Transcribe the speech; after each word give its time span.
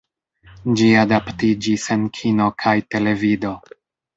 Ĝi 0.79 0.87
adaptiĝis 1.01 1.85
en 1.97 2.09
kino 2.17 2.51
kaj 2.65 2.75
televido. 2.95 3.57